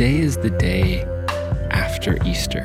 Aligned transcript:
Today 0.00 0.20
is 0.20 0.38
the 0.38 0.48
day 0.48 1.02
after 1.70 2.16
Easter. 2.24 2.64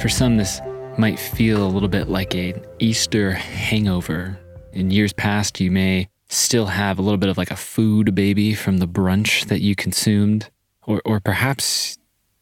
For 0.00 0.08
some, 0.08 0.38
this 0.38 0.60
might 0.98 1.16
feel 1.16 1.64
a 1.64 1.70
little 1.70 1.88
bit 1.88 2.08
like 2.08 2.34
an 2.34 2.60
Easter 2.80 3.30
hangover. 3.30 4.36
In 4.72 4.90
years 4.90 5.12
past, 5.12 5.60
you 5.60 5.70
may 5.70 6.08
still 6.28 6.66
have 6.66 6.98
a 6.98 7.02
little 7.02 7.16
bit 7.16 7.28
of 7.28 7.38
like 7.38 7.52
a 7.52 7.56
food 7.56 8.12
baby 8.16 8.54
from 8.54 8.78
the 8.78 8.88
brunch 8.88 9.46
that 9.46 9.60
you 9.60 9.76
consumed, 9.76 10.50
or, 10.84 11.00
or 11.04 11.20
perhaps 11.20 11.96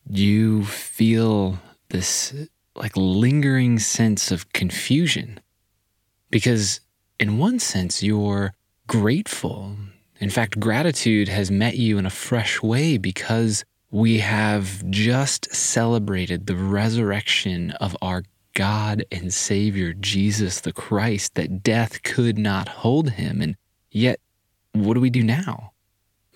you 0.09 0.65
feel 0.65 1.59
this 1.91 2.33
like 2.75 2.97
lingering 2.97 3.79
sense 3.79 4.31
of 4.31 4.51
confusion 4.55 5.41
because, 6.31 6.81
in 7.21 7.37
one 7.37 7.59
sense, 7.59 8.03
you're 8.03 8.55
grateful. 8.87 9.77
In 10.21 10.31
fact, 10.31 10.59
gratitude 10.59 11.29
has 11.29 11.51
met 11.51 11.77
you 11.77 11.99
in 11.99 12.07
a 12.07 12.11
fresh 12.11 12.63
way 12.63 12.97
because 12.97 13.63
we 13.97 14.19
have 14.19 14.85
just 14.91 15.55
celebrated 15.55 16.47
the 16.47 16.55
resurrection 16.55 17.71
of 17.81 17.97
our 18.03 18.23
God 18.53 19.03
and 19.11 19.33
Savior, 19.33 19.95
Jesus 19.95 20.61
the 20.61 20.75
Christ, 20.75 21.35
that 21.37 21.63
death 21.63 22.03
could 22.03 22.37
not 22.37 22.69
hold 22.69 23.13
him. 23.13 23.41
And 23.41 23.57
yet, 23.91 24.21
what 24.73 24.93
do 24.93 25.01
we 25.01 25.09
do 25.09 25.23
now? 25.23 25.73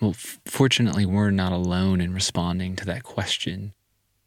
Well, 0.01 0.15
fortunately, 0.43 1.05
we're 1.05 1.29
not 1.29 1.51
alone 1.51 2.01
in 2.01 2.15
responding 2.15 2.75
to 2.77 2.85
that 2.85 3.03
question. 3.03 3.73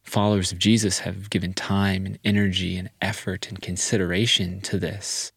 Followers 0.05 0.53
of 0.53 0.61
Jesus 0.61 1.01
have 1.01 1.29
given 1.29 1.55
time 1.55 2.07
and 2.07 2.21
energy 2.25 2.77
and 2.77 2.89
effort 3.03 3.49
and 3.49 3.61
consideration 3.61 4.61
to 4.61 4.79
this. 4.79 5.33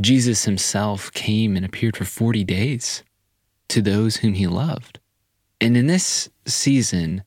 Jesus 0.00 0.46
himself 0.46 1.12
came 1.12 1.56
and 1.56 1.66
appeared 1.66 1.98
for 1.98 2.06
40 2.06 2.42
days 2.44 3.02
to 3.68 3.82
those 3.82 4.16
whom 4.16 4.32
he 4.32 4.46
loved. 4.46 4.98
And 5.60 5.76
in 5.76 5.88
this 5.88 6.30
season, 6.46 7.22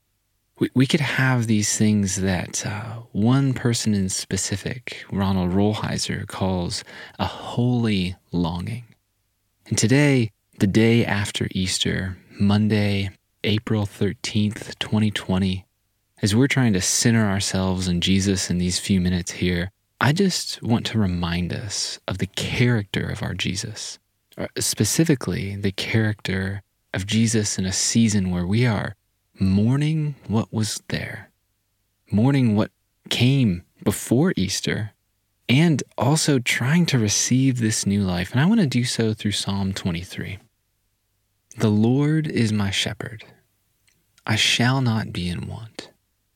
we, 0.59 0.69
we 0.73 0.87
could 0.87 1.01
have 1.01 1.47
these 1.47 1.77
things 1.77 2.17
that 2.17 2.65
uh, 2.65 3.01
one 3.11 3.53
person 3.53 3.93
in 3.93 4.09
specific, 4.09 5.05
Ronald 5.11 5.51
Rolheiser, 5.51 6.25
calls 6.27 6.83
a 7.19 7.25
holy 7.25 8.15
longing. 8.31 8.85
And 9.67 9.77
today, 9.77 10.31
the 10.59 10.67
day 10.67 11.05
after 11.05 11.47
Easter, 11.51 12.17
Monday, 12.39 13.11
April 13.43 13.85
13th, 13.85 14.77
2020, 14.79 15.65
as 16.21 16.35
we're 16.35 16.47
trying 16.47 16.73
to 16.73 16.81
center 16.81 17.27
ourselves 17.27 17.87
in 17.87 18.01
Jesus 18.01 18.49
in 18.49 18.57
these 18.57 18.79
few 18.79 18.99
minutes 18.99 19.33
here, 19.33 19.71
I 20.01 20.13
just 20.13 20.61
want 20.63 20.85
to 20.87 20.99
remind 20.99 21.53
us 21.53 21.99
of 22.07 22.17
the 22.17 22.27
character 22.27 23.07
of 23.07 23.21
our 23.21 23.33
Jesus, 23.33 23.99
uh, 24.37 24.47
specifically 24.57 25.55
the 25.55 25.71
character 25.71 26.63
of 26.93 27.05
Jesus 27.05 27.59
in 27.59 27.65
a 27.65 27.73
season 27.73 28.31
where 28.31 28.45
we 28.45 28.65
are 28.65 28.95
mourning 29.39 30.15
what 30.27 30.51
was 30.51 30.81
there, 30.89 31.29
mourning 32.11 32.55
what 32.55 32.71
came 33.09 33.63
before 33.83 34.33
Easter, 34.35 34.93
and 35.49 35.81
also 35.97 36.39
trying 36.39 36.85
to 36.87 36.99
receive 36.99 37.59
this 37.59 37.85
new 37.85 38.01
life. 38.01 38.31
And 38.31 38.41
I 38.41 38.45
want 38.45 38.59
to 38.59 38.67
do 38.67 38.83
so 38.83 39.13
through 39.13 39.31
Psalm 39.31 39.73
23. 39.73 40.39
The 41.57 41.69
Lord 41.69 42.27
is 42.27 42.53
my 42.53 42.69
shepherd, 42.69 43.23
I 44.25 44.35
shall 44.35 44.81
not 44.81 45.13
be 45.13 45.29
in 45.29 45.47
want. 45.47 45.89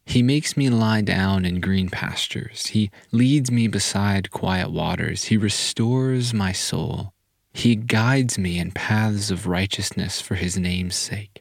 He 0.06 0.24
makes 0.24 0.58
me 0.58 0.70
lie 0.70 1.02
down 1.02 1.46
in 1.46 1.62
green 1.62 1.90
pastures. 1.90 2.68
He 2.68 2.90
leads 3.12 3.52
me 3.52 3.68
beside 3.68 4.32
quiet 4.32 4.72
waters. 4.72 5.26
He 5.26 5.38
restores 5.38 6.34
my 6.34 6.52
soul. 6.52 7.14
He 7.54 7.76
guides 7.76 8.38
me 8.38 8.60
in 8.60 8.72
paths 8.72 9.30
of 9.30 9.48
righteousness 9.48 10.20
for 10.22 10.36
his 10.36 10.58
name's 10.58 10.96
sake. 10.96 11.41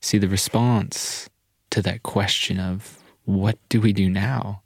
See, 0.00 0.18
the 0.18 0.28
response 0.28 1.28
to 1.70 1.82
that 1.82 2.02
question 2.02 2.58
of 2.58 3.02
what 3.24 3.58
do 3.68 3.80
we 3.80 3.92
do 3.92 4.08
now 4.08 4.62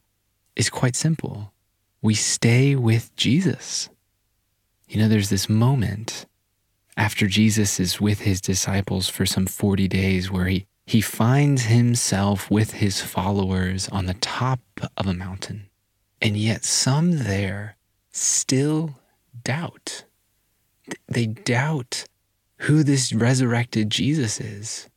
is 0.57 0.71
quite 0.71 0.97
simple. 0.97 1.53
We 2.03 2.15
stay 2.15 2.77
with 2.77 3.15
Jesus. 3.17 3.89
You 4.89 5.01
know, 5.01 5.09
there's 5.09 5.31
this 5.31 5.49
moment 5.49 6.27
after 6.97 7.27
Jesus 7.27 7.81
is 7.81 8.01
with 8.01 8.21
his 8.21 8.41
disciples 8.41 9.09
for 9.09 9.27
some 9.27 9.47
40 9.47 9.89
days 9.89 10.31
where 10.31 10.47
he 10.47 10.67
he 10.87 11.01
finds 11.01 11.63
himself 11.65 12.51
with 12.51 12.73
his 12.73 13.01
followers 13.01 13.89
on 13.89 14.07
the 14.07 14.15
top 14.15 14.61
of 14.97 15.07
a 15.07 15.15
mountain. 15.15 15.69
And 16.21 16.37
yet, 16.37 16.65
some 16.65 17.25
there 17.25 17.77
still 18.11 18.97
doubt. 19.43 20.05
They 21.09 21.27
doubt 21.27 22.05
who 22.59 22.83
this 22.83 23.13
resurrected 23.13 23.91
Jesus 23.91 24.41
is. 24.41 24.89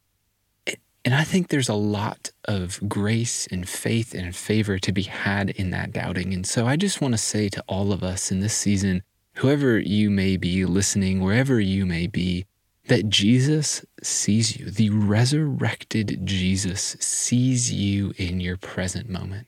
And 1.07 1.15
I 1.15 1.23
think 1.23 1.47
there's 1.47 1.69
a 1.69 1.73
lot 1.73 2.31
of 2.43 2.81
grace 2.89 3.47
and 3.49 3.65
faith 3.65 4.13
and 4.13 4.35
favor 4.35 4.77
to 4.79 4.91
be 4.91 5.03
had 5.03 5.51
in 5.51 5.69
that 5.69 5.93
doubting. 5.93 6.33
And 6.33 6.45
so 6.45 6.67
I 6.67 6.75
just 6.75 6.99
want 6.99 7.13
to 7.13 7.17
say 7.17 7.47
to 7.47 7.63
all 7.65 7.93
of 7.93 8.03
us 8.03 8.29
in 8.29 8.41
this 8.41 8.53
season, 8.53 9.03
whoever 9.35 9.79
you 9.79 10.09
may 10.09 10.35
be 10.35 10.65
listening, 10.65 11.21
wherever 11.21 11.61
you 11.61 11.85
may 11.85 12.07
be, 12.07 12.45
that 12.89 13.07
Jesus 13.07 13.85
sees 14.03 14.57
you. 14.57 14.69
The 14.69 14.89
resurrected 14.89 16.25
Jesus 16.25 16.97
sees 16.99 17.71
you 17.71 18.11
in 18.17 18.41
your 18.41 18.57
present 18.57 19.07
moment. 19.07 19.47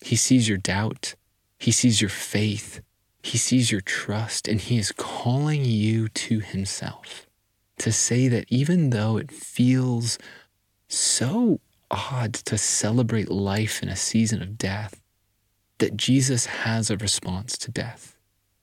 He 0.00 0.14
sees 0.14 0.48
your 0.48 0.58
doubt, 0.58 1.16
He 1.58 1.72
sees 1.72 2.00
your 2.00 2.08
faith, 2.08 2.82
He 3.24 3.36
sees 3.36 3.72
your 3.72 3.80
trust, 3.80 4.46
and 4.46 4.60
He 4.60 4.78
is 4.78 4.92
calling 4.92 5.64
you 5.64 6.06
to 6.06 6.38
Himself 6.38 7.26
to 7.78 7.90
say 7.90 8.28
that 8.28 8.44
even 8.48 8.90
though 8.90 9.16
it 9.16 9.32
feels 9.32 10.16
so 10.92 11.60
odd 11.90 12.34
to 12.34 12.56
celebrate 12.58 13.30
life 13.30 13.82
in 13.82 13.88
a 13.88 13.96
season 13.96 14.42
of 14.42 14.58
death, 14.58 15.02
that 15.78 15.96
Jesus 15.96 16.46
has 16.46 16.90
a 16.90 16.96
response 16.96 17.58
to 17.58 17.70
death. 17.70 18.16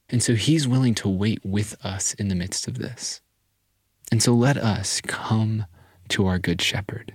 And 0.08 0.22
so 0.22 0.34
He's 0.34 0.66
willing 0.66 0.94
to 0.96 1.08
wait 1.08 1.40
with 1.44 1.76
us 1.84 2.14
in 2.14 2.28
the 2.28 2.34
midst 2.34 2.66
of 2.66 2.78
this. 2.78 3.20
And 4.10 4.22
so 4.22 4.34
let 4.34 4.56
us 4.56 5.00
come 5.00 5.66
to 6.08 6.26
our 6.26 6.38
Good 6.38 6.60
Shepherd. 6.60 7.14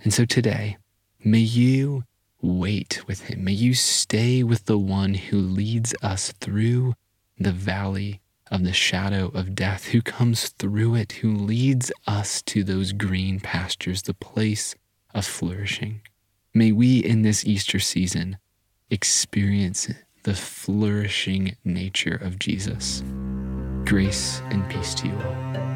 And 0.00 0.12
so 0.12 0.24
today, 0.24 0.76
may 1.24 1.38
you 1.38 2.04
wait 2.40 3.06
with 3.06 3.22
him. 3.22 3.44
May 3.44 3.52
you 3.52 3.74
stay 3.74 4.42
with 4.42 4.66
the 4.66 4.78
one 4.78 5.14
who 5.14 5.38
leads 5.38 5.94
us 6.02 6.32
through 6.40 6.94
the 7.36 7.52
valley 7.52 8.20
of 8.50 8.64
the 8.64 8.72
shadow 8.72 9.28
of 9.34 9.54
death, 9.54 9.86
who 9.86 10.02
comes 10.02 10.48
through 10.48 10.94
it, 10.94 11.12
who 11.12 11.34
leads 11.34 11.92
us 12.06 12.42
to 12.42 12.64
those 12.64 12.92
green 12.92 13.40
pastures, 13.40 14.02
the 14.02 14.14
place 14.14 14.74
of 15.14 15.24
flourishing. 15.24 16.00
May 16.54 16.72
we 16.72 16.98
in 16.98 17.22
this 17.22 17.44
Easter 17.44 17.78
season 17.78 18.38
experience 18.90 19.88
the 20.24 20.34
flourishing 20.34 21.56
nature 21.64 22.16
of 22.16 22.38
Jesus. 22.38 23.02
Grace 23.84 24.40
and 24.50 24.68
peace 24.68 24.94
to 24.94 25.08
you 25.08 25.14
all. 25.22 25.67